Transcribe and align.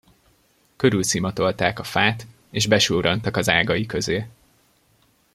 Körülszimatolták 0.75 1.79
a 1.79 1.83
fát, 1.83 2.25
és 2.49 2.67
besurrantak 2.67 3.37
az 3.37 3.49
ágai 3.49 3.85
közé. 3.85 4.27